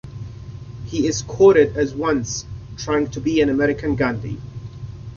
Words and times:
He 0.87 1.05
is 1.05 1.21
quoted 1.21 1.77
as 1.77 1.93
once 1.93 2.43
"trying 2.75 3.11
to 3.11 3.21
be 3.21 3.39
an 3.39 3.49
American 3.49 3.95
Gandhi". 3.95 4.41